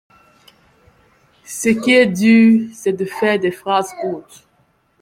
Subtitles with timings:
[1.45, 4.47] Ce qui est dur, c'est de faire des phrases courtes.